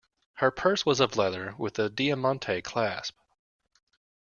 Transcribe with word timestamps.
Her 0.37 0.49
purse 0.49 0.83
was 0.83 0.99
of 0.99 1.15
leather, 1.15 1.53
with 1.59 1.77
a 1.77 1.87
diamante 1.87 2.63
clasp. 2.63 3.15